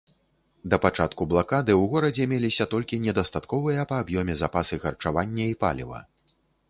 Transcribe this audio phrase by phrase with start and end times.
[0.73, 6.01] Да пачатку блакады ў горадзе меліся толькі недастатковыя па аб'ёме запасы харчавання і паліва.